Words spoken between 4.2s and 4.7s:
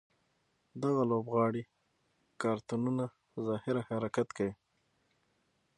کوي.